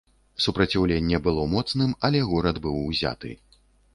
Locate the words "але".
2.09-2.21